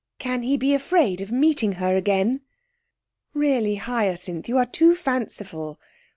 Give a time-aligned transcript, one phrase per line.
[0.17, 2.41] Can he be afraid of meeting her again?'
[3.35, 5.77] 'Really, Hyacinth, you are fanciful!